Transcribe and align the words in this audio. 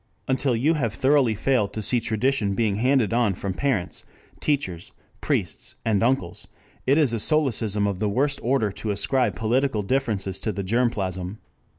Until 0.27 0.55
you 0.55 0.73
have 0.73 0.95
thoroughly 0.95 1.35
failed 1.35 1.73
to 1.73 1.81
see 1.83 1.99
tradition 1.99 2.55
being 2.55 2.73
handed 2.73 3.13
on 3.13 3.35
from 3.35 3.53
parents, 3.53 4.03
teachers, 4.39 4.93
priests, 5.21 5.75
and 5.85 6.01
uncles, 6.01 6.47
it 6.87 6.97
is 6.97 7.13
a 7.13 7.19
solecism 7.19 7.85
of 7.85 7.99
the 7.99 8.09
worst 8.09 8.39
order 8.41 8.71
to 8.71 8.89
ascribe 8.89 9.35
political 9.35 9.83
differences 9.83 10.39
to 10.39 10.51
the 10.51 10.63
germ 10.63 10.89
plasm. 10.89 11.37